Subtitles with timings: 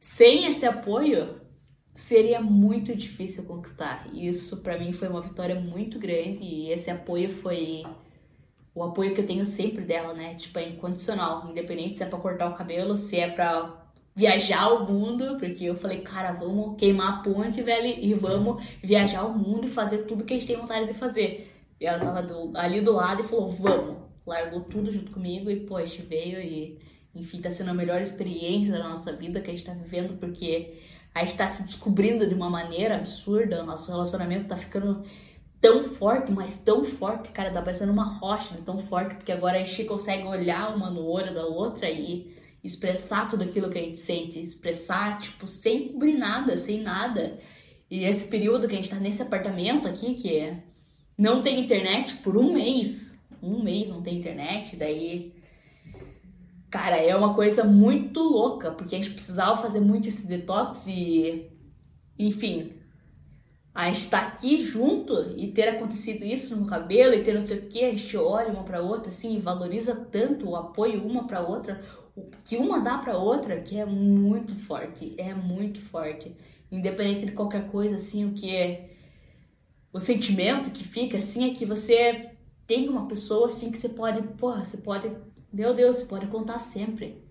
[0.00, 1.40] sem esse apoio
[1.94, 4.08] seria muito difícil conquistar.
[4.14, 7.82] Isso para mim foi uma vitória muito grande e esse apoio foi
[8.74, 10.34] o apoio que eu tenho sempre dela, né?
[10.34, 14.86] Tipo, é incondicional, independente se é para cortar o cabelo, se é para viajar o
[14.86, 19.66] mundo, porque eu falei, cara, vamos queimar a ponte, velho, e vamos viajar o mundo
[19.66, 21.52] e fazer tudo que a gente tem vontade de fazer.
[21.80, 23.96] E ela tava do, ali do lado e falou, vamos.
[24.26, 26.78] Largou tudo junto comigo e, pô, a gente veio e,
[27.18, 30.78] enfim, tá sendo a melhor experiência da nossa vida que a gente tá vivendo, porque
[31.14, 35.04] a gente tá se descobrindo de uma maneira absurda, nosso relacionamento tá ficando
[35.60, 39.62] tão forte, mas tão forte, cara, tá parecendo uma rocha tão forte, porque agora a
[39.62, 43.98] gente consegue olhar uma no olho da outra e expressar tudo aquilo que a gente
[43.98, 47.38] sente, expressar, tipo, sem cobrir nada, sem nada.
[47.90, 50.62] E esse período que a gente tá nesse apartamento aqui, que é,
[51.16, 55.37] não tem internet por um mês, um mês não tem internet, daí.
[56.70, 61.50] Cara, é uma coisa muito louca, porque a gente precisava fazer muito esse detox e.
[62.18, 62.72] Enfim,
[63.74, 67.58] a gente tá aqui junto e ter acontecido isso no cabelo e ter não sei
[67.58, 71.26] o que, a gente olha uma para outra assim e valoriza tanto o apoio uma
[71.28, 71.80] para outra,
[72.44, 76.34] que uma dá para outra, que é muito forte, é muito forte.
[76.72, 78.90] Independente de qualquer coisa assim, o que é
[79.92, 82.30] o sentimento que fica assim é que você
[82.66, 85.10] tem uma pessoa assim que você pode, porra, você pode,
[85.52, 87.22] meu Deus, pode contar sempre.